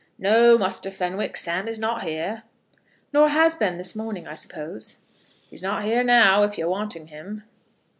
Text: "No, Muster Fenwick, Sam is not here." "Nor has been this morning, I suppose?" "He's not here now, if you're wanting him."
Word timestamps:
"No, 0.17 0.57
Muster 0.57 0.89
Fenwick, 0.89 1.37
Sam 1.37 1.67
is 1.67 1.77
not 1.77 2.01
here." 2.01 2.41
"Nor 3.13 3.29
has 3.29 3.53
been 3.53 3.77
this 3.77 3.95
morning, 3.95 4.27
I 4.27 4.33
suppose?" 4.33 4.97
"He's 5.51 5.61
not 5.61 5.83
here 5.83 6.03
now, 6.03 6.41
if 6.41 6.57
you're 6.57 6.67
wanting 6.69 7.09
him." 7.09 7.43